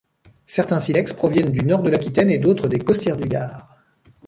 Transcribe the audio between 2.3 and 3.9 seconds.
et d’autres des Costières du Gard.